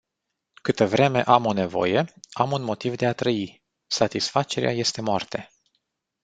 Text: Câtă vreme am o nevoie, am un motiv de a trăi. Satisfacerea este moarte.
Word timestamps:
Câtă 0.61 0.87
vreme 0.87 1.23
am 1.23 1.45
o 1.45 1.53
nevoie, 1.53 2.13
am 2.31 2.51
un 2.51 2.61
motiv 2.63 2.95
de 2.95 3.05
a 3.07 3.13
trăi. 3.13 3.63
Satisfacerea 3.87 4.71
este 4.71 5.01
moarte. 5.01 5.49